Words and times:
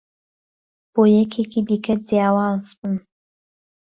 بۆ 0.93 1.01
یهکێکی 1.17 1.61
دیکه 1.67 1.93
جیاواز 2.07 2.65
بن 2.79 2.95